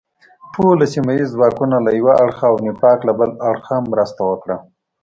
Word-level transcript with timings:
ټول 0.53 0.77
سیمه 0.93 1.11
ییز 1.17 1.29
ځواکونه 1.35 1.75
له 1.85 1.91
یو 1.99 2.07
اړخه 2.23 2.45
او 2.51 2.55
نفاق 2.67 2.99
له 3.07 3.13
بل 3.19 3.29
اړخه 3.49 3.75
مرسته 3.91 4.21
وکړه. 4.25 4.57